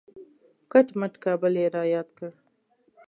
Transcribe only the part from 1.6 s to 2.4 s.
یې را یاد کړ.